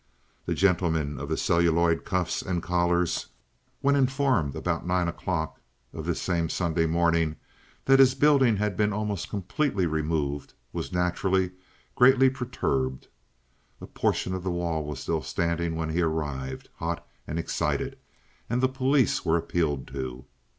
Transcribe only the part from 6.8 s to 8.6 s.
morning that his building